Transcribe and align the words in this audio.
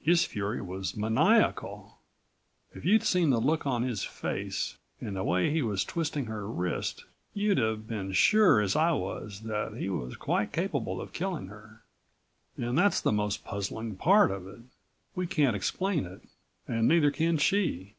His 0.00 0.24
fury 0.24 0.62
was 0.62 0.96
maniacal. 0.96 1.98
If 2.72 2.86
you'd 2.86 3.02
seen 3.02 3.28
the 3.28 3.38
look 3.38 3.66
on 3.66 3.82
his 3.82 4.02
face 4.02 4.78
and 4.98 5.14
the 5.14 5.22
way 5.22 5.50
he 5.50 5.60
was 5.60 5.84
twisting 5.84 6.24
her 6.24 6.48
wrist 6.50 7.04
you'd 7.34 7.58
have 7.58 7.86
been 7.86 8.12
sure 8.12 8.62
as 8.62 8.74
I 8.74 8.92
was 8.92 9.42
that 9.42 9.74
he 9.74 9.90
was 9.90 10.16
quite 10.16 10.54
capable 10.54 11.02
of 11.02 11.12
killing 11.12 11.48
her. 11.48 11.82
And 12.56 12.78
that's 12.78 13.02
the 13.02 13.12
most 13.12 13.44
puzzling 13.44 13.96
part 13.96 14.30
of 14.30 14.46
it. 14.46 14.60
We 15.14 15.26
can't 15.26 15.54
explain 15.54 16.06
it 16.06 16.22
and 16.66 16.88
neither 16.88 17.10
can 17.10 17.36
she. 17.36 17.92